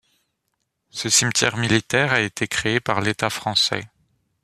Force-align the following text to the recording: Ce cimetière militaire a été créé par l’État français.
Ce 0.89 1.09
cimetière 1.09 1.57
militaire 1.57 2.11
a 2.13 2.21
été 2.21 2.47
créé 2.47 2.79
par 2.79 3.01
l’État 3.01 3.29
français. 3.29 3.83